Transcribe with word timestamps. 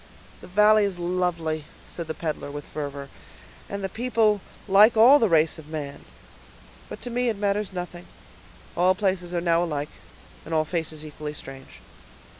"The 0.41 0.47
valley 0.47 0.83
is 0.83 0.97
lovely," 0.97 1.65
said 1.87 2.07
the 2.07 2.15
peddler, 2.15 2.49
with 2.49 2.65
fervor, 2.65 3.09
"and 3.69 3.83
the 3.83 3.87
people 3.87 4.41
like 4.67 4.97
all 4.97 5.19
the 5.19 5.29
race 5.29 5.59
of 5.59 5.67
man. 5.67 6.05
But 6.89 7.01
to 7.03 7.11
me 7.11 7.29
it 7.29 7.37
matters 7.37 7.71
nothing; 7.71 8.07
all 8.75 8.95
places 8.95 9.31
are 9.35 9.41
now 9.41 9.63
alike, 9.63 9.89
and 10.43 10.55
all 10.55 10.65
faces 10.65 11.05
equally 11.05 11.35
strange." 11.35 11.81